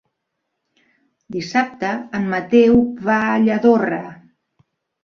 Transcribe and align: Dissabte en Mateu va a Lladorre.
Dissabte 1.35 1.93
en 2.21 2.27
Mateu 2.33 2.83
va 3.11 3.21
a 3.29 3.39
Lladorre. 3.47 4.03